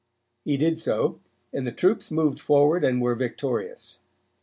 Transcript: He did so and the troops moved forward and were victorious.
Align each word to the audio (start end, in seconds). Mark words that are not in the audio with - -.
He 0.43 0.57
did 0.57 0.79
so 0.79 1.19
and 1.53 1.67
the 1.67 1.71
troops 1.71 2.09
moved 2.09 2.39
forward 2.39 2.83
and 2.83 2.99
were 3.03 3.13
victorious. 3.13 3.99